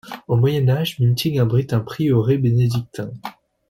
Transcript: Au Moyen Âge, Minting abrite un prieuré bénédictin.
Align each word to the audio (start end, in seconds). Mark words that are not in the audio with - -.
Au 0.27 0.35
Moyen 0.35 0.67
Âge, 0.67 0.97
Minting 0.99 1.39
abrite 1.39 1.73
un 1.73 1.79
prieuré 1.81 2.39
bénédictin. 2.39 3.11